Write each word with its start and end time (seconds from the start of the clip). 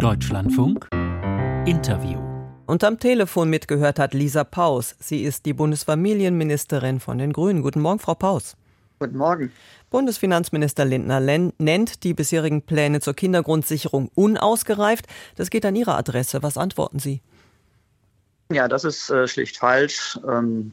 Deutschlandfunk 0.00 0.88
Interview. 1.66 2.18
Und 2.64 2.84
am 2.84 2.98
Telefon 2.98 3.50
mitgehört 3.50 3.98
hat 3.98 4.14
Lisa 4.14 4.44
Paus. 4.44 4.96
Sie 4.98 5.24
ist 5.24 5.44
die 5.44 5.52
Bundesfamilienministerin 5.52 7.00
von 7.00 7.18
den 7.18 7.34
Grünen. 7.34 7.60
Guten 7.60 7.80
Morgen, 7.80 7.98
Frau 7.98 8.14
Paus. 8.14 8.56
Guten 8.98 9.18
Morgen. 9.18 9.52
Bundesfinanzminister 9.90 10.86
Lindner 10.86 11.20
nennt 11.20 12.02
die 12.02 12.14
bisherigen 12.14 12.62
Pläne 12.62 13.00
zur 13.00 13.12
Kindergrundsicherung 13.12 14.10
unausgereift. 14.14 15.06
Das 15.36 15.50
geht 15.50 15.66
an 15.66 15.76
Ihre 15.76 15.94
Adresse. 15.94 16.42
Was 16.42 16.56
antworten 16.56 16.98
Sie? 16.98 17.20
Ja, 18.50 18.68
das 18.68 18.84
ist 18.84 19.10
äh, 19.10 19.28
schlicht 19.28 19.58
falsch. 19.58 20.18
Ähm, 20.26 20.72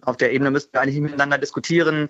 auf 0.00 0.16
der 0.16 0.32
Ebene 0.32 0.50
müssten 0.50 0.72
wir 0.72 0.80
eigentlich 0.80 1.00
miteinander 1.00 1.36
diskutieren. 1.36 2.08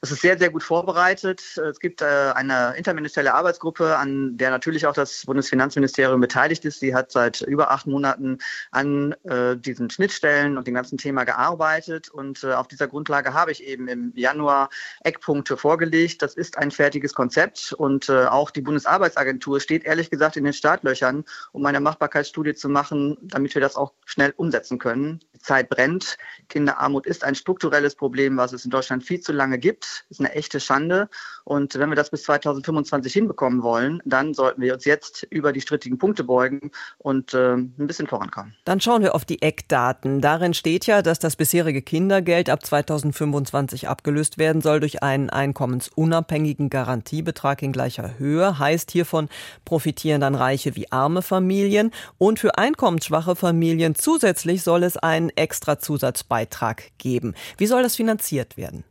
Das 0.00 0.10
ist 0.10 0.20
sehr, 0.20 0.38
sehr 0.38 0.50
gut 0.50 0.62
vorbereitet. 0.62 1.56
Es 1.56 1.80
gibt 1.80 2.02
äh, 2.02 2.32
eine 2.34 2.74
interministerielle 2.76 3.34
Arbeitsgruppe, 3.34 3.96
an 3.96 4.36
der 4.36 4.50
natürlich 4.50 4.86
auch 4.86 4.92
das 4.92 5.24
Bundesfinanzministerium 5.24 6.20
beteiligt 6.20 6.64
ist. 6.64 6.80
Sie 6.80 6.94
hat 6.94 7.12
seit 7.12 7.40
über 7.40 7.70
acht 7.70 7.86
Monaten 7.86 8.38
an 8.70 9.14
äh, 9.24 9.56
diesen 9.56 9.88
Schnittstellen 9.88 10.58
und 10.58 10.66
dem 10.66 10.74
ganzen 10.74 10.98
Thema 10.98 11.24
gearbeitet. 11.24 12.10
Und 12.10 12.44
äh, 12.44 12.52
auf 12.52 12.68
dieser 12.68 12.88
Grundlage 12.88 13.32
habe 13.32 13.52
ich 13.52 13.64
eben 13.64 13.88
im 13.88 14.12
Januar 14.14 14.68
Eckpunkte 15.00 15.56
vorgelegt. 15.56 16.20
Das 16.20 16.34
ist 16.34 16.58
ein 16.58 16.70
fertiges 16.70 17.14
Konzept. 17.14 17.72
Und 17.72 18.10
auch 18.10 18.50
die 18.50 18.60
Bundesarbeitsagentur 18.60 19.60
steht 19.60 19.84
ehrlich 19.84 20.10
gesagt 20.10 20.36
in 20.36 20.44
den 20.44 20.52
Startlöchern, 20.52 21.24
um 21.52 21.64
eine 21.66 21.80
Machbarkeitsstudie 21.80 22.54
zu 22.54 22.68
machen, 22.68 23.16
damit 23.22 23.54
wir 23.54 23.62
das 23.62 23.76
auch 23.76 23.92
schnell 24.04 24.32
umsetzen 24.36 24.78
können. 24.78 25.20
Die 25.34 25.38
Zeit 25.38 25.68
brennt. 25.68 26.16
Kinderarmut 26.48 27.06
ist 27.06 27.24
ein 27.24 27.34
strukturelles 27.34 27.94
Problem, 27.94 28.36
was 28.36 28.52
es 28.52 28.64
in 28.64 28.70
Deutschland 28.70 29.04
viel 29.04 29.20
zu 29.20 29.32
lange 29.32 29.58
gibt 29.58 29.85
ist 30.10 30.20
eine 30.20 30.32
echte 30.32 30.60
Schande. 30.60 31.08
Und 31.44 31.74
wenn 31.78 31.88
wir 31.90 31.96
das 31.96 32.10
bis 32.10 32.24
2025 32.24 33.12
hinbekommen 33.12 33.62
wollen, 33.62 34.02
dann 34.04 34.34
sollten 34.34 34.60
wir 34.60 34.74
uns 34.74 34.84
jetzt 34.84 35.22
über 35.30 35.52
die 35.52 35.60
strittigen 35.60 35.96
Punkte 35.96 36.24
beugen 36.24 36.72
und 36.98 37.34
äh, 37.34 37.54
ein 37.54 37.86
bisschen 37.86 38.08
vorankommen. 38.08 38.54
Dann 38.64 38.80
schauen 38.80 39.02
wir 39.02 39.14
auf 39.14 39.24
die 39.24 39.42
Eckdaten. 39.42 40.20
Darin 40.20 40.54
steht 40.54 40.86
ja, 40.86 41.02
dass 41.02 41.20
das 41.20 41.36
bisherige 41.36 41.82
Kindergeld 41.82 42.50
ab 42.50 42.66
2025 42.66 43.88
abgelöst 43.88 44.38
werden 44.38 44.60
soll 44.60 44.80
durch 44.80 45.04
einen 45.04 45.30
einkommensunabhängigen 45.30 46.68
Garantiebetrag 46.68 47.62
in 47.62 47.72
gleicher 47.72 48.18
Höhe. 48.18 48.58
Heißt, 48.58 48.90
hiervon 48.90 49.28
profitieren 49.64 50.20
dann 50.20 50.34
reiche 50.34 50.74
wie 50.74 50.90
arme 50.90 51.22
Familien. 51.22 51.92
Und 52.18 52.40
für 52.40 52.58
einkommensschwache 52.58 53.36
Familien 53.36 53.94
zusätzlich 53.94 54.62
soll 54.62 54.82
es 54.82 54.96
einen 54.96 55.30
extra 55.30 55.78
Zusatzbeitrag 55.78 56.90
geben. 56.98 57.34
Wie 57.56 57.66
soll 57.66 57.82
das 57.82 57.96
finanziert 57.96 58.56
werden? 58.56 58.84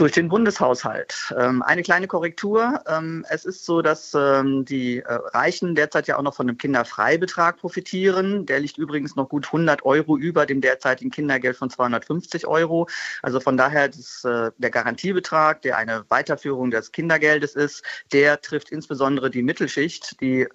Durch 0.00 0.12
den 0.12 0.30
Bundeshaushalt. 0.30 1.34
Ähm, 1.38 1.60
eine 1.60 1.82
kleine 1.82 2.06
Korrektur. 2.06 2.82
Ähm, 2.86 3.26
es 3.28 3.44
ist 3.44 3.66
so, 3.66 3.82
dass 3.82 4.14
ähm, 4.14 4.64
die 4.64 5.00
äh, 5.00 5.04
Reichen 5.34 5.74
derzeit 5.74 6.06
ja 6.06 6.16
auch 6.16 6.22
noch 6.22 6.32
von 6.32 6.48
einem 6.48 6.56
Kinderfreibetrag 6.56 7.58
profitieren. 7.58 8.46
Der 8.46 8.60
liegt 8.60 8.78
übrigens 8.78 9.14
noch 9.14 9.28
gut 9.28 9.48
100 9.48 9.84
Euro 9.84 10.16
über 10.16 10.46
dem 10.46 10.62
derzeitigen 10.62 11.10
Kindergeld 11.10 11.54
von 11.54 11.68
250 11.68 12.46
Euro. 12.46 12.88
Also 13.20 13.40
von 13.40 13.58
daher 13.58 13.90
ist 13.90 14.24
äh, 14.24 14.52
der 14.56 14.70
Garantiebetrag, 14.70 15.60
der 15.60 15.76
eine 15.76 16.06
Weiterführung 16.08 16.70
des 16.70 16.92
Kindergeldes 16.92 17.54
ist, 17.54 17.84
der 18.10 18.40
trifft 18.40 18.70
insbesondere 18.70 19.28
die 19.28 19.42
Mittelschicht, 19.42 20.18
die 20.22 20.48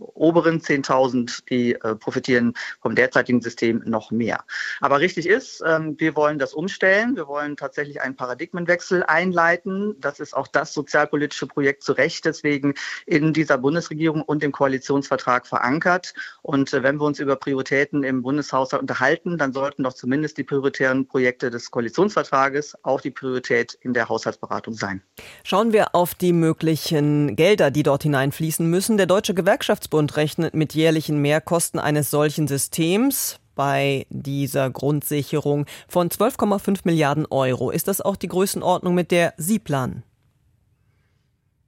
oberen 0.00 0.60
10.000, 0.60 1.42
die 1.48 1.74
äh, 1.74 1.94
profitieren 1.94 2.54
vom 2.80 2.94
derzeitigen 2.94 3.40
System 3.40 3.82
noch 3.84 4.10
mehr. 4.10 4.44
Aber 4.80 5.00
richtig 5.00 5.26
ist, 5.26 5.62
ähm, 5.66 5.96
wir 5.98 6.16
wollen 6.16 6.38
das 6.38 6.54
umstellen. 6.54 7.16
Wir 7.16 7.28
wollen 7.28 7.56
tatsächlich 7.56 8.00
einen 8.00 8.16
Paradigmenwechsel 8.16 9.02
einleiten. 9.02 9.96
Das 10.00 10.20
ist 10.20 10.34
auch 10.34 10.46
das 10.46 10.72
sozialpolitische 10.72 11.46
Projekt 11.46 11.82
zu 11.82 11.92
Recht 11.92 12.24
deswegen 12.24 12.74
in 13.06 13.32
dieser 13.32 13.58
Bundesregierung 13.58 14.22
und 14.22 14.42
im 14.42 14.52
Koalitionsvertrag 14.52 15.46
verankert. 15.46 16.14
Und 16.42 16.72
äh, 16.72 16.82
wenn 16.82 16.96
wir 16.96 17.04
uns 17.04 17.20
über 17.20 17.36
Prioritäten 17.36 18.02
im 18.02 18.22
Bundeshaushalt 18.22 18.82
unterhalten, 18.82 19.38
dann 19.38 19.52
sollten 19.52 19.82
doch 19.82 19.94
zumindest 19.94 20.38
die 20.38 20.44
prioritären 20.44 21.06
Projekte 21.06 21.50
des 21.50 21.70
Koalitionsvertrages 21.70 22.76
auch 22.82 23.00
die 23.00 23.10
Priorität 23.10 23.74
in 23.80 23.92
der 23.94 24.08
Haushaltsberatung 24.08 24.74
sein. 24.74 25.02
Schauen 25.44 25.72
wir 25.72 25.94
auf 25.94 26.14
die 26.14 26.32
möglichen 26.32 27.36
Gelder, 27.36 27.70
die 27.70 27.82
dort 27.82 28.02
hineinfließen 28.02 28.68
müssen. 28.68 28.96
Der 28.96 29.06
Deutsche 29.06 29.34
Gewerkschafts 29.34 29.88
Bundesbund 29.90 30.16
rechnet 30.16 30.54
mit 30.54 30.74
jährlichen 30.74 31.20
Mehrkosten 31.20 31.80
eines 31.80 32.10
solchen 32.10 32.46
Systems 32.46 33.38
bei 33.56 34.06
dieser 34.08 34.70
Grundsicherung 34.70 35.66
von 35.88 36.08
12,5 36.08 36.80
Milliarden 36.84 37.26
Euro. 37.26 37.70
Ist 37.70 37.88
das 37.88 38.00
auch 38.00 38.16
die 38.16 38.28
Größenordnung, 38.28 38.94
mit 38.94 39.10
der 39.10 39.34
Sie 39.36 39.58
planen? 39.58 40.04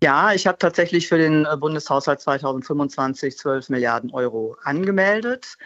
Ja, 0.03 0.33
ich 0.33 0.47
habe 0.47 0.59
tatsächlich 0.59 1.09
für 1.09 1.19
den 1.19 1.45
äh, 1.45 1.57
Bundeshaushalt 1.57 2.21
2025 2.21 3.37
12 3.37 3.69
Milliarden 3.69 4.11
Euro 4.13 4.57
angemeldet. 4.63 5.57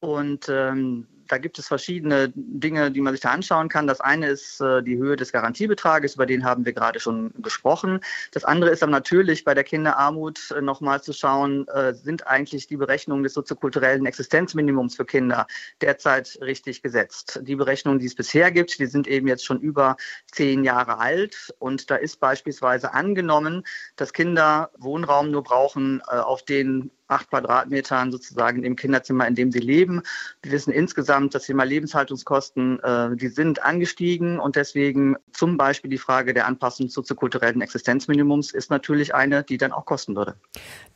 Und 0.00 0.48
ähm, 0.48 1.06
da 1.32 1.38
gibt 1.38 1.58
es 1.58 1.66
verschiedene 1.66 2.30
Dinge, 2.34 2.90
die 2.90 3.00
man 3.00 3.14
sich 3.14 3.22
da 3.22 3.30
anschauen 3.30 3.70
kann. 3.70 3.86
Das 3.86 4.02
eine 4.02 4.26
ist 4.26 4.60
äh, 4.60 4.82
die 4.82 4.98
Höhe 4.98 5.16
des 5.16 5.32
Garantiebetrages, 5.32 6.16
über 6.16 6.26
den 6.26 6.44
haben 6.44 6.66
wir 6.66 6.74
gerade 6.74 7.00
schon 7.00 7.32
gesprochen. 7.38 8.00
Das 8.32 8.44
andere 8.44 8.68
ist 8.68 8.82
dann 8.82 8.90
natürlich 8.90 9.42
bei 9.42 9.54
der 9.54 9.64
Kinderarmut 9.64 10.50
äh, 10.50 10.60
nochmal 10.60 11.02
zu 11.02 11.14
schauen, 11.14 11.66
äh, 11.68 11.94
sind 11.94 12.26
eigentlich 12.26 12.66
die 12.66 12.76
Berechnungen 12.76 13.22
des 13.22 13.32
soziokulturellen 13.32 14.04
Existenzminimums 14.04 14.94
für 14.94 15.06
Kinder 15.06 15.46
derzeit 15.80 16.38
richtig 16.42 16.82
gesetzt. 16.82 17.40
Die 17.44 17.56
Berechnungen, 17.56 17.98
die 17.98 18.06
es 18.06 18.14
bisher 18.14 18.50
gibt, 18.50 18.78
die 18.78 18.84
sind 18.84 19.08
eben 19.08 19.26
jetzt 19.26 19.46
schon 19.46 19.58
über 19.58 19.96
zehn 20.30 20.64
Jahre 20.64 20.98
alt. 20.98 21.54
Und 21.60 21.90
da 21.90 21.96
ist 21.96 22.20
beispielsweise 22.20 22.92
angenommen, 22.92 23.62
dass 23.96 24.12
Kinder 24.12 24.70
Wohnraum 24.76 25.30
nur 25.30 25.44
brauchen, 25.44 26.02
äh, 26.10 26.16
auf 26.16 26.42
den 26.42 26.90
acht 27.12 27.28
Quadratmetern 27.28 28.10
sozusagen 28.10 28.64
im 28.64 28.74
Kinderzimmer, 28.74 29.28
in 29.28 29.34
dem 29.34 29.52
sie 29.52 29.60
leben. 29.60 30.02
Wir 30.42 30.52
wissen 30.52 30.72
insgesamt, 30.72 31.21
das 31.30 31.46
Thema 31.46 31.64
Lebenshaltungskosten, 31.64 32.80
äh, 32.80 33.16
die 33.16 33.28
sind 33.28 33.62
angestiegen 33.62 34.38
und 34.38 34.56
deswegen 34.56 35.16
zum 35.32 35.56
Beispiel 35.56 35.90
die 35.90 35.98
Frage 35.98 36.34
der 36.34 36.46
Anpassung 36.46 36.88
soziokulturellen 36.88 37.60
Existenzminimums 37.60 38.52
ist 38.52 38.70
natürlich 38.70 39.14
eine, 39.14 39.42
die 39.42 39.58
dann 39.58 39.72
auch 39.72 39.84
kosten 39.84 40.16
würde. 40.16 40.34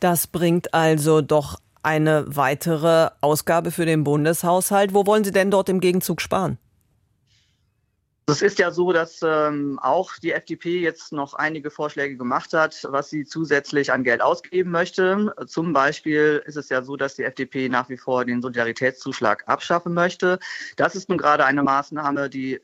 Das 0.01 0.27
bringt 0.27 0.75
also 0.75 1.21
doch 1.21 1.57
eine 1.83 2.25
weitere 2.27 3.11
Ausgabe 3.21 3.71
für 3.71 3.87
den 3.87 4.03
Bundeshaushalt. 4.03 4.93
Wo 4.93 5.07
wollen 5.07 5.23
Sie 5.23 5.31
denn 5.31 5.51
dort 5.51 5.69
im 5.69 5.81
Gegenzug 5.81 6.21
sparen? 6.21 6.59
Es 8.29 8.43
ist 8.43 8.59
ja 8.59 8.73
so, 8.73 8.93
dass 8.93 9.21
ähm, 9.23 9.79
auch 9.81 10.15
die 10.21 10.33
FDP 10.33 10.81
jetzt 10.81 11.13
noch 11.13 11.35
einige 11.35 11.71
Vorschläge 11.71 12.17
gemacht 12.17 12.53
hat, 12.55 12.85
was 12.91 13.09
sie 13.09 13.25
zusätzlich 13.25 13.93
an 13.93 14.03
Geld 14.03 14.21
ausgeben 14.21 14.73
möchte. 14.73 15.33
Zum 15.47 15.73
Beispiel 15.73 16.43
ist 16.45 16.57
es 16.57 16.69
ja 16.69 16.83
so, 16.83 16.97
dass 16.97 17.15
die 17.15 17.23
FDP 17.23 17.69
nach 17.69 17.89
wie 17.89 17.97
vor 17.97 18.25
den 18.25 18.43
Solidaritätszuschlag 18.43 19.45
abschaffen 19.47 19.95
möchte. 19.95 20.41
Das 20.75 20.97
ist 20.97 21.09
nun 21.09 21.19
gerade 21.19 21.45
eine 21.45 21.63
Maßnahme, 21.63 22.29
die 22.29 22.61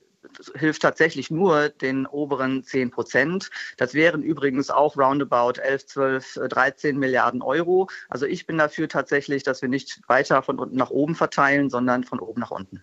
hilft 0.57 0.83
tatsächlich 0.83 1.31
nur 1.31 1.69
den 1.69 2.07
oberen 2.07 2.65
10 2.65 2.91
Prozent. 2.91 3.49
Das 3.77 3.95
wären 3.95 4.25
übrigens 4.25 4.69
auch 4.69 4.97
roundabout 4.97 5.61
11, 5.61 5.87
12, 5.87 6.41
13 6.49 6.99
Milliarden 6.99 7.41
Euro. 7.41 7.89
Also 8.09 8.27
ich 8.27 8.47
bin 8.47 8.59
dafür 8.59 8.89
tatsächlich, 8.89 9.45
dass 9.45 9.63
wir 9.63 9.69
nicht 9.69 10.01
weiter 10.09 10.43
von 10.43 10.59
unten 10.59 10.77
nach 10.77 10.91
oben 10.91 11.15
verteilen, 11.15 11.71
sondern 11.71 12.03
von 12.03 12.19
oben 12.19 12.41
nach 12.41 12.51
unten. 12.51 12.83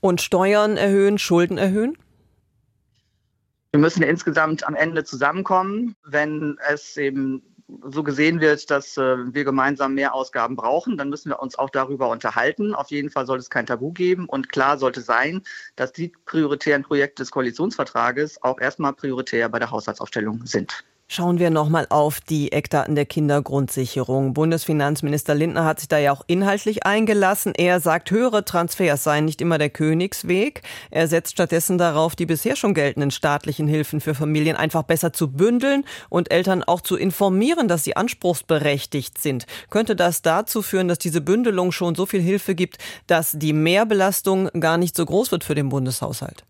Und 0.00 0.20
Steuern 0.20 0.76
erhöhen, 0.76 1.16
Schulden 1.16 1.56
erhöhen? 1.56 1.96
Wir 3.70 3.80
müssen 3.80 4.02
insgesamt 4.02 4.66
am 4.66 4.74
Ende 4.74 5.04
zusammenkommen, 5.04 5.94
wenn 6.04 6.58
es 6.70 6.96
eben 6.96 7.42
so 7.90 8.02
gesehen 8.02 8.40
wird, 8.40 8.70
dass 8.70 8.96
äh, 8.96 9.34
wir 9.34 9.44
gemeinsam 9.44 9.94
mehr 9.94 10.14
Ausgaben 10.14 10.56
brauchen, 10.56 10.96
dann 10.96 11.10
müssen 11.10 11.28
wir 11.28 11.40
uns 11.40 11.58
auch 11.58 11.70
darüber 11.70 12.08
unterhalten. 12.08 12.74
Auf 12.74 12.90
jeden 12.90 13.10
Fall 13.10 13.26
soll 13.26 13.38
es 13.38 13.50
kein 13.50 13.66
Tabu 13.66 13.92
geben 13.92 14.26
und 14.26 14.48
klar 14.48 14.78
sollte 14.78 15.02
sein, 15.02 15.42
dass 15.76 15.92
die 15.92 16.12
prioritären 16.24 16.82
Projekte 16.82 17.22
des 17.22 17.30
Koalitionsvertrages 17.30 18.42
auch 18.42 18.58
erstmal 18.58 18.94
prioritär 18.94 19.48
bei 19.50 19.58
der 19.58 19.70
Haushaltsaufstellung 19.70 20.46
sind. 20.46 20.84
Schauen 21.10 21.38
wir 21.38 21.48
nochmal 21.48 21.86
auf 21.88 22.20
die 22.20 22.52
Eckdaten 22.52 22.94
der 22.94 23.06
Kindergrundsicherung. 23.06 24.34
Bundesfinanzminister 24.34 25.34
Lindner 25.34 25.64
hat 25.64 25.80
sich 25.80 25.88
da 25.88 25.96
ja 25.96 26.12
auch 26.12 26.22
inhaltlich 26.26 26.84
eingelassen. 26.84 27.54
Er 27.56 27.80
sagt, 27.80 28.10
höhere 28.10 28.44
Transfers 28.44 29.04
seien 29.04 29.24
nicht 29.24 29.40
immer 29.40 29.56
der 29.56 29.70
Königsweg. 29.70 30.60
Er 30.90 31.08
setzt 31.08 31.32
stattdessen 31.32 31.78
darauf, 31.78 32.14
die 32.14 32.26
bisher 32.26 32.56
schon 32.56 32.74
geltenden 32.74 33.10
staatlichen 33.10 33.68
Hilfen 33.68 34.02
für 34.02 34.14
Familien 34.14 34.54
einfach 34.54 34.82
besser 34.82 35.14
zu 35.14 35.32
bündeln 35.32 35.86
und 36.10 36.30
Eltern 36.30 36.62
auch 36.62 36.82
zu 36.82 36.94
informieren, 36.94 37.68
dass 37.68 37.84
sie 37.84 37.96
anspruchsberechtigt 37.96 39.16
sind. 39.16 39.46
Könnte 39.70 39.96
das 39.96 40.20
dazu 40.20 40.60
führen, 40.60 40.88
dass 40.88 40.98
diese 40.98 41.22
Bündelung 41.22 41.72
schon 41.72 41.94
so 41.94 42.04
viel 42.04 42.20
Hilfe 42.20 42.54
gibt, 42.54 42.76
dass 43.06 43.32
die 43.32 43.54
Mehrbelastung 43.54 44.50
gar 44.60 44.76
nicht 44.76 44.94
so 44.94 45.06
groß 45.06 45.32
wird 45.32 45.42
für 45.42 45.54
den 45.54 45.70
Bundeshaushalt? 45.70 46.44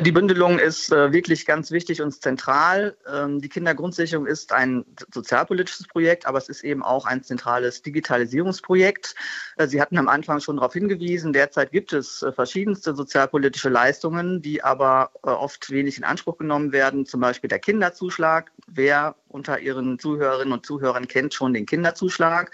Die 0.00 0.12
Bündelung 0.12 0.58
ist 0.58 0.90
äh, 0.90 1.12
wirklich 1.12 1.44
ganz 1.44 1.70
wichtig 1.70 2.00
und 2.00 2.12
zentral. 2.12 2.96
Ähm, 3.06 3.42
die 3.42 3.50
Kindergrundsicherung 3.50 4.26
ist 4.26 4.50
ein 4.50 4.86
sozialpolitisches 5.12 5.86
Projekt, 5.86 6.24
aber 6.24 6.38
es 6.38 6.48
ist 6.48 6.64
eben 6.64 6.82
auch 6.82 7.04
ein 7.04 7.22
zentrales 7.22 7.82
Digitalisierungsprojekt. 7.82 9.14
Äh, 9.58 9.66
Sie 9.66 9.82
hatten 9.82 9.98
am 9.98 10.08
Anfang 10.08 10.40
schon 10.40 10.56
darauf 10.56 10.72
hingewiesen, 10.72 11.34
derzeit 11.34 11.72
gibt 11.72 11.92
es 11.92 12.22
äh, 12.22 12.32
verschiedenste 12.32 12.94
sozialpolitische 12.94 13.68
Leistungen, 13.68 14.40
die 14.40 14.64
aber 14.64 15.10
oft 15.20 15.68
wenig 15.70 15.98
in 15.98 16.04
Anspruch 16.04 16.38
genommen 16.38 16.72
werden, 16.72 17.04
zum 17.04 17.20
Beispiel 17.20 17.48
der 17.48 17.58
Kinderzuschlag. 17.58 18.50
Wer 18.66 19.14
unter 19.28 19.60
Ihren 19.60 19.98
Zuhörerinnen 19.98 20.54
und 20.54 20.64
Zuhörern 20.64 21.06
kennt 21.06 21.34
schon 21.34 21.52
den 21.52 21.66
Kinderzuschlag. 21.66 22.50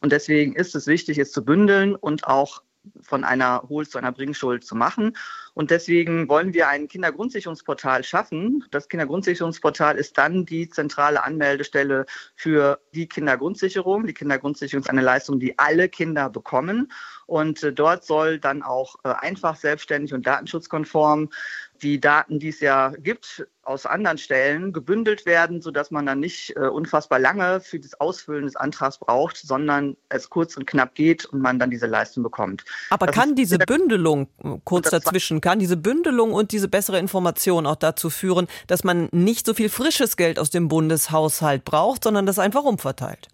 Und 0.00 0.12
deswegen 0.12 0.54
ist 0.54 0.74
es 0.74 0.86
wichtig, 0.86 1.18
es 1.18 1.32
zu 1.32 1.42
bündeln 1.42 1.94
und 1.94 2.26
auch 2.26 2.62
von 3.00 3.24
einer 3.24 3.62
Hohl 3.68 3.86
zu 3.86 3.98
einer 3.98 4.12
Bringschuld 4.12 4.64
zu 4.64 4.74
machen. 4.74 5.16
Und 5.54 5.70
deswegen 5.70 6.28
wollen 6.28 6.54
wir 6.54 6.68
ein 6.68 6.88
Kindergrundsicherungsportal 6.88 8.04
schaffen. 8.04 8.64
Das 8.70 8.88
Kindergrundsicherungsportal 8.88 9.96
ist 9.96 10.16
dann 10.18 10.46
die 10.46 10.68
zentrale 10.68 11.22
Anmeldestelle 11.22 12.06
für 12.34 12.80
die 12.94 13.06
Kindergrundsicherung. 13.06 14.06
Die 14.06 14.14
Kindergrundsicherung 14.14 14.82
ist 14.82 14.90
eine 14.90 15.02
Leistung, 15.02 15.40
die 15.40 15.58
alle 15.58 15.88
Kinder 15.88 16.30
bekommen. 16.30 16.90
Und 17.26 17.62
äh, 17.62 17.72
dort 17.72 18.04
soll 18.04 18.38
dann 18.38 18.62
auch 18.62 18.96
äh, 19.04 19.08
einfach, 19.08 19.56
selbstständig 19.56 20.14
und 20.14 20.26
datenschutzkonform 20.26 21.30
die 21.82 22.00
Daten, 22.00 22.38
die 22.38 22.48
es 22.48 22.60
ja 22.60 22.92
gibt, 22.98 23.46
aus 23.64 23.86
anderen 23.86 24.18
Stellen 24.18 24.72
gebündelt 24.72 25.24
werden, 25.24 25.62
sodass 25.62 25.90
man 25.90 26.06
dann 26.06 26.20
nicht 26.20 26.56
äh, 26.56 26.60
unfassbar 26.60 27.18
lange 27.18 27.60
für 27.60 27.78
das 27.78 27.94
Ausfüllen 28.00 28.44
des 28.44 28.56
Antrags 28.56 28.98
braucht, 28.98 29.36
sondern 29.36 29.96
es 30.08 30.30
kurz 30.30 30.56
und 30.56 30.66
knapp 30.66 30.94
geht 30.94 31.24
und 31.26 31.40
man 31.40 31.58
dann 31.58 31.70
diese 31.70 31.86
Leistung 31.86 32.22
bekommt. 32.22 32.64
Aber 32.90 33.06
das 33.06 33.14
kann 33.14 33.34
diese 33.34 33.58
Bündelung, 33.58 34.28
kurz 34.64 34.90
dazwischen, 34.90 35.40
kann 35.40 35.58
diese 35.58 35.76
Bündelung 35.76 36.32
und 36.32 36.52
diese 36.52 36.68
bessere 36.68 36.98
Information 36.98 37.66
auch 37.66 37.76
dazu 37.76 38.10
führen, 38.10 38.48
dass 38.66 38.82
man 38.84 39.08
nicht 39.12 39.46
so 39.46 39.54
viel 39.54 39.68
frisches 39.68 40.16
Geld 40.16 40.38
aus 40.38 40.50
dem 40.50 40.68
Bundeshaushalt 40.68 41.64
braucht, 41.64 42.04
sondern 42.04 42.26
das 42.26 42.38
einfach 42.38 42.64
umverteilt? 42.64 43.28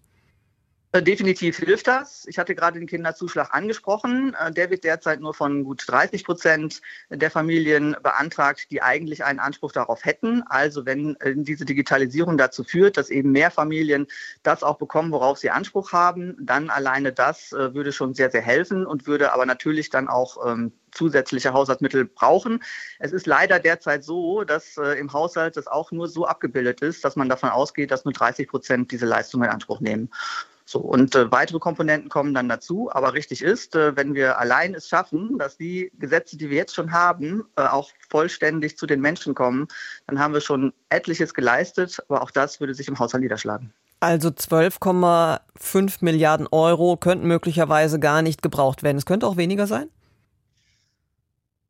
Äh, 0.91 1.03
definitiv 1.03 1.59
hilft 1.59 1.87
das. 1.87 2.25
Ich 2.27 2.39
hatte 2.39 2.55
gerade 2.55 2.79
den 2.79 2.87
Kinderzuschlag 2.87 3.53
angesprochen. 3.53 4.35
Äh, 4.39 4.51
der 4.51 4.71
wird 4.71 4.83
derzeit 4.83 5.19
nur 5.19 5.35
von 5.35 5.63
gut 5.63 5.83
30 5.85 6.23
Prozent 6.23 6.81
der 7.11 7.29
Familien 7.29 7.95
beantragt, 8.01 8.71
die 8.71 8.81
eigentlich 8.81 9.23
einen 9.23 9.37
Anspruch 9.37 9.71
darauf 9.71 10.03
hätten. 10.03 10.41
Also 10.47 10.87
wenn 10.87 11.15
äh, 11.17 11.35
diese 11.35 11.65
Digitalisierung 11.65 12.39
dazu 12.39 12.63
führt, 12.63 12.97
dass 12.97 13.11
eben 13.11 13.31
mehr 13.31 13.51
Familien 13.51 14.07
das 14.41 14.63
auch 14.63 14.79
bekommen, 14.79 15.11
worauf 15.11 15.37
sie 15.37 15.51
Anspruch 15.51 15.91
haben, 15.91 16.35
dann 16.39 16.71
alleine 16.71 17.11
das 17.13 17.51
würde 17.51 17.91
schon 17.91 18.13
sehr, 18.13 18.31
sehr 18.31 18.41
helfen 18.41 18.85
und 18.85 19.05
würde 19.05 19.31
aber 19.33 19.45
natürlich 19.45 19.89
dann 19.89 20.07
auch 20.07 20.37
ähm, 20.47 20.71
zusätzliche 20.91 21.53
Haushaltsmittel 21.53 22.05
brauchen. 22.05 22.63
Es 22.99 23.11
ist 23.11 23.27
leider 23.27 23.59
derzeit 23.59 24.03
so, 24.03 24.43
dass 24.43 24.77
im 24.77 25.13
Haushalt 25.13 25.57
das 25.57 25.67
auch 25.67 25.91
nur 25.91 26.07
so 26.07 26.25
abgebildet 26.25 26.81
ist, 26.81 27.05
dass 27.05 27.15
man 27.15 27.29
davon 27.29 27.49
ausgeht, 27.49 27.91
dass 27.91 28.05
nur 28.05 28.13
30 28.13 28.47
Prozent 28.47 28.91
diese 28.91 29.05
Leistung 29.05 29.43
in 29.43 29.49
Anspruch 29.49 29.81
nehmen. 29.81 30.09
So, 30.69 30.77
und 30.77 31.15
äh, 31.15 31.31
weitere 31.31 31.57
Komponenten 31.57 32.09
kommen 32.09 32.35
dann 32.35 32.47
dazu. 32.47 32.91
Aber 32.93 33.15
richtig 33.15 33.41
ist, 33.41 33.75
äh, 33.75 33.95
wenn 33.95 34.13
wir 34.13 34.37
allein 34.37 34.75
es 34.75 34.87
schaffen, 34.87 35.39
dass 35.39 35.57
die 35.57 35.91
Gesetze, 35.97 36.37
die 36.37 36.51
wir 36.51 36.57
jetzt 36.57 36.75
schon 36.75 36.91
haben, 36.91 37.43
äh, 37.55 37.63
auch 37.63 37.89
vollständig 38.07 38.77
zu 38.77 38.85
den 38.85 39.01
Menschen 39.01 39.33
kommen, 39.33 39.67
dann 40.05 40.19
haben 40.19 40.31
wir 40.31 40.41
schon 40.41 40.71
etliches 40.89 41.33
geleistet. 41.33 41.97
Aber 42.07 42.21
auch 42.21 42.29
das 42.29 42.59
würde 42.59 42.75
sich 42.75 42.87
im 42.87 42.99
Haushalt 42.99 43.23
niederschlagen. 43.23 43.73
Also 43.99 44.29
12,5 44.29 45.97
Milliarden 46.01 46.45
Euro 46.51 46.97
könnten 46.97 47.25
möglicherweise 47.25 47.99
gar 47.99 48.21
nicht 48.21 48.43
gebraucht 48.43 48.83
werden. 48.83 48.97
Es 48.97 49.07
könnte 49.07 49.25
auch 49.25 49.37
weniger 49.37 49.65
sein? 49.65 49.89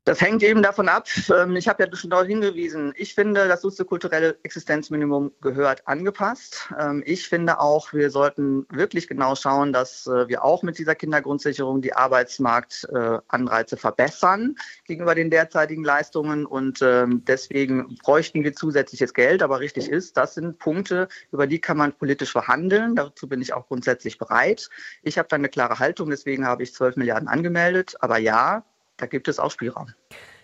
Das 0.09 0.21
hängt 0.21 0.41
eben 0.41 0.63
davon 0.63 0.89
ab. 0.89 1.07
Ähm, 1.31 1.55
ich 1.55 1.67
habe 1.67 1.83
ja 1.83 1.95
schon 1.95 2.09
darauf 2.09 2.25
hingewiesen. 2.25 2.93
Ich 2.97 3.13
finde, 3.13 3.47
das 3.47 3.61
soziokulturelle 3.61 4.39
Existenzminimum 4.41 5.31
gehört 5.39 5.87
angepasst. 5.87 6.73
Ähm, 6.79 7.03
ich 7.05 7.29
finde 7.29 7.59
auch, 7.59 7.93
wir 7.93 8.09
sollten 8.09 8.65
wirklich 8.71 9.07
genau 9.07 9.35
schauen, 9.35 9.71
dass 9.71 10.07
äh, 10.07 10.27
wir 10.27 10.43
auch 10.43 10.63
mit 10.63 10.79
dieser 10.79 10.95
Kindergrundsicherung 10.95 11.83
die 11.83 11.93
Arbeitsmarktanreize 11.93 13.77
verbessern 13.77 14.55
gegenüber 14.85 15.13
den 15.13 15.29
derzeitigen 15.29 15.83
Leistungen. 15.83 16.47
Und 16.47 16.81
ähm, 16.81 17.23
deswegen 17.25 17.95
bräuchten 18.03 18.43
wir 18.43 18.53
zusätzliches 18.53 19.13
Geld. 19.13 19.43
Aber 19.43 19.59
richtig 19.59 19.89
ist, 19.89 20.17
das 20.17 20.33
sind 20.33 20.57
Punkte, 20.57 21.07
über 21.31 21.45
die 21.45 21.61
kann 21.61 21.77
man 21.77 21.93
politisch 21.93 22.31
verhandeln. 22.31 22.95
Dazu 22.95 23.29
bin 23.29 23.43
ich 23.43 23.53
auch 23.53 23.67
grundsätzlich 23.67 24.17
bereit. 24.17 24.71
Ich 25.03 25.19
habe 25.19 25.27
da 25.27 25.35
eine 25.35 25.49
klare 25.49 25.77
Haltung. 25.77 26.09
Deswegen 26.09 26.47
habe 26.47 26.63
ich 26.63 26.73
12 26.73 26.95
Milliarden 26.95 27.27
angemeldet. 27.27 27.95
Aber 27.99 28.17
ja, 28.17 28.65
da 28.99 29.05
gibt 29.05 29.27
es 29.27 29.39
auch 29.39 29.51
Spielraum. 29.51 29.87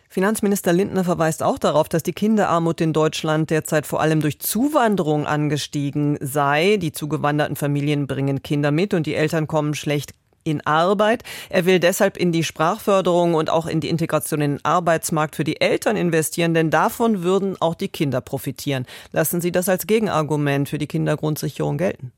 Finanzminister 0.09 0.71
Lindner 0.71 1.03
verweist 1.03 1.43
auch 1.43 1.59
darauf, 1.59 1.89
dass 1.89 2.03
die 2.03 2.13
Kinderarmut 2.13 2.79
in 2.79 2.93
Deutschland 2.93 3.49
derzeit 3.49 3.85
vor 3.85 4.01
allem 4.01 4.21
durch 4.21 4.39
Zuwanderung 4.39 5.25
angestiegen 5.25 6.17
sei. 6.21 6.77
Die 6.77 6.91
zugewanderten 6.91 7.55
Familien 7.55 8.07
bringen 8.07 8.41
Kinder 8.41 8.71
mit 8.71 8.93
und 8.93 9.07
die 9.07 9.15
Eltern 9.15 9.47
kommen 9.47 9.73
schlecht 9.73 10.13
in 10.45 10.65
Arbeit. 10.65 11.23
Er 11.49 11.65
will 11.65 11.79
deshalb 11.79 12.15
in 12.15 12.31
die 12.31 12.43
Sprachförderung 12.43 13.33
und 13.33 13.49
auch 13.49 13.65
in 13.65 13.81
die 13.81 13.89
Integration 13.89 14.41
in 14.41 14.51
den 14.51 14.65
Arbeitsmarkt 14.65 15.35
für 15.35 15.43
die 15.43 15.59
Eltern 15.59 15.97
investieren, 15.97 16.53
denn 16.53 16.69
davon 16.69 17.23
würden 17.23 17.59
auch 17.59 17.75
die 17.75 17.89
Kinder 17.89 18.21
profitieren. 18.21 18.85
Lassen 19.11 19.41
Sie 19.41 19.51
das 19.51 19.67
als 19.67 19.87
Gegenargument 19.87 20.69
für 20.69 20.77
die 20.77 20.87
Kindergrundsicherung 20.87 21.77
gelten? 21.77 22.13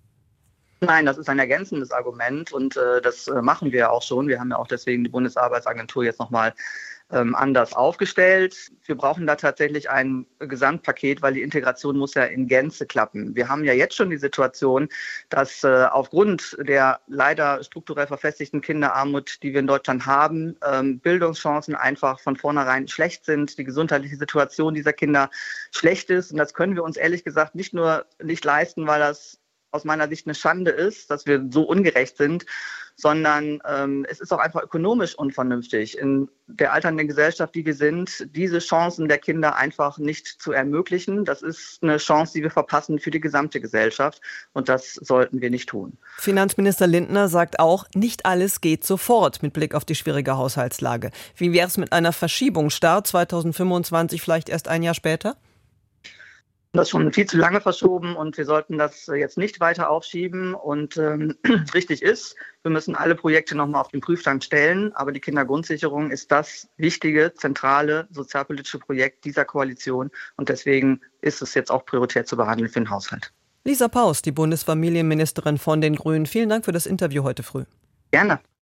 Nein, 0.80 1.06
das 1.06 1.18
ist 1.18 1.28
ein 1.28 1.40
ergänzendes 1.40 1.92
Argument 1.92 2.52
und 2.52 2.78
äh, 2.78 3.02
das 3.02 3.28
äh, 3.28 3.42
machen 3.42 3.72
wir 3.72 3.92
auch 3.92 4.04
schon. 4.04 4.28
Wir 4.28 4.40
haben 4.40 4.52
ja 4.52 4.58
auch 4.58 4.68
deswegen 4.68 5.04
die 5.04 5.10
Bundesarbeitsagentur 5.10 6.04
jetzt 6.04 6.20
nochmal 6.20 6.54
ähm, 7.12 7.36
anders 7.36 7.74
aufgestellt. 7.74 8.72
Wir 8.86 8.96
brauchen 8.96 9.26
da 9.26 9.36
tatsächlich 9.36 9.90
ein 9.90 10.26
Gesamtpaket, 10.40 11.22
weil 11.22 11.34
die 11.34 11.42
Integration 11.42 11.98
muss 11.98 12.14
ja 12.14 12.26
in 12.26 12.48
Gänze 12.48 12.86
klappen. 12.86 13.36
Wir 13.36 13.50
haben 13.50 13.64
ja 13.64 13.74
jetzt 13.74 13.96
schon 13.96 14.10
die 14.10 14.18
Situation, 14.18 14.90
dass 15.30 15.64
äh, 15.64 15.86
aufgrund 15.90 16.58
der 16.60 17.00
leider 17.08 17.64
strukturell 17.64 18.08
verfestigten 18.08 18.62
Kinderarmut, 18.62 19.42
die 19.42 19.54
wir 19.54 19.62
in 19.62 19.68
Deutschland 19.68 20.06
haben, 20.06 20.58
ähm, 20.64 21.00
Bildungschancen 21.00 21.76
einfach 21.76 22.20
von 22.20 22.36
vornherein 22.36 22.88
schlecht 22.88 23.26
sind, 23.26 23.58
die 23.58 23.64
gesundheitliche 23.64 24.18
Situation 24.18 24.74
dieser 24.74 24.94
Kinder 24.94 25.30
schlecht 25.72 26.10
ist. 26.10 26.32
Und 26.32 26.38
das 26.38 26.54
können 26.54 26.76
wir 26.76 26.84
uns 26.84 26.98
ehrlich 26.98 27.24
gesagt 27.24 27.56
nicht 27.56 27.74
nur 27.74 28.06
nicht 28.22 28.44
leisten, 28.44 28.86
weil 28.86 29.00
das 29.00 29.40
aus 29.72 29.84
meiner 29.84 30.08
Sicht 30.08 30.28
eine 30.28 30.36
Schande 30.36 30.72
ist, 30.72 31.12
dass 31.12 31.26
wir 31.26 31.46
so 31.50 31.64
ungerecht 31.64 32.18
sind, 32.18 32.46
sondern 32.98 33.60
ähm, 33.68 34.06
es 34.10 34.20
ist 34.20 34.34
auch 34.34 34.40
einfach 34.40 34.64
ökonomisch 34.64 35.14
unvernünftig, 35.16 36.00
in 36.00 36.28
der 36.48 36.74
alternden 36.74 37.08
Gesellschaft, 37.08 37.54
die 37.54 37.64
wir 37.64 37.76
sind, 37.76 38.28
diese 38.36 38.58
Chancen 38.58 39.08
der 39.08 39.20
Kinder 39.20 39.56
einfach 39.56 40.00
nicht 40.00 40.28
zu 40.28 40.52
ermöglichen. 40.52 41.24
Das 41.24 41.44
ist 41.44 41.84
eine 41.84 41.98
Chance, 41.98 42.34
die 42.34 42.42
wir 42.42 42.50
verpassen 42.50 42.98
für 42.98 43.12
die 43.12 43.20
gesamte 43.20 43.62
Gesellschaft 43.62 44.20
und 44.54 44.68
das 44.68 44.94
sollten 44.96 45.42
wir 45.42 45.52
nicht 45.52 45.70
tun. 45.70 45.98
Finanzminister 46.18 46.88
Lindner 46.88 47.28
sagt 47.28 47.60
auch, 47.60 47.86
nicht 47.94 48.26
alles 48.26 48.62
geht 48.62 48.84
sofort 48.84 49.44
mit 49.44 49.54
Blick 49.54 49.76
auf 49.76 49.86
die 49.86 49.96
schwierige 49.96 50.36
Haushaltslage. 50.36 51.12
Wie 51.36 51.54
wäre 51.54 51.68
es 51.68 51.78
mit 51.78 51.92
einer 51.94 52.14
Verschiebung? 52.14 52.72
Start 52.72 53.06
2025 53.06 54.24
vielleicht 54.24 54.50
erst 54.50 54.68
ein 54.68 54.82
Jahr 54.82 54.96
später? 54.96 55.38
Das 56.78 56.90
schon 56.90 57.12
viel 57.12 57.26
zu 57.26 57.38
lange 57.38 57.62
verschoben 57.62 58.16
und 58.16 58.38
wir 58.38 58.46
sollten 58.46 58.78
das 58.78 59.08
jetzt 59.08 59.38
nicht 59.38 59.60
weiter 59.60 59.90
aufschieben. 59.90 60.54
Und 60.54 60.98
ähm, 60.98 61.36
richtig 61.74 62.02
ist, 62.02 62.36
wir 62.62 62.72
müssen 62.72 62.96
alle 62.96 63.16
Projekte 63.16 63.56
nochmal 63.56 63.82
auf 63.82 63.90
den 63.90 64.02
Prüfstand 64.02 64.44
stellen. 64.44 64.94
Aber 64.94 65.12
die 65.12 65.20
Kindergrundsicherung 65.20 66.12
ist 66.12 66.32
das 66.32 66.70
wichtige, 66.78 67.34
zentrale 67.36 68.08
sozialpolitische 68.12 68.80
Projekt 68.80 69.26
dieser 69.26 69.46
Koalition. 69.46 70.10
Und 70.38 70.50
deswegen 70.50 71.02
ist 71.22 71.42
es 71.42 71.54
jetzt 71.54 71.72
auch 71.72 71.86
prioritär 71.86 72.26
zu 72.26 72.38
behandeln 72.38 72.70
für 72.70 72.80
den 72.80 72.90
Haushalt. 72.90 73.34
Lisa 73.66 73.90
Paus, 73.90 74.22
die 74.22 74.32
Bundesfamilienministerin 74.32 75.58
von 75.58 75.82
den 75.82 75.96
Grünen. 75.96 76.26
Vielen 76.26 76.48
Dank 76.48 76.64
für 76.64 76.72
das 76.72 76.86
Interview 76.86 77.24
heute 77.24 77.44
früh. 77.44 77.66
Gerne. 78.12 78.40